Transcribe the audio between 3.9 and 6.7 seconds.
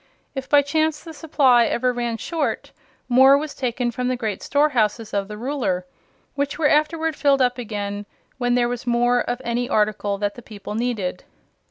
from the great storehouses of the Ruler, which were